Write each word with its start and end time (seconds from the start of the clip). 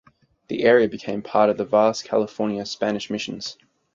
The 0.47 0.63
area 0.63 0.87
became 0.89 1.21
part 1.21 1.51
of 1.51 1.57
the 1.59 1.63
vast 1.63 2.05
California 2.05 2.65
Spanish 2.65 3.11
missions. 3.11 3.55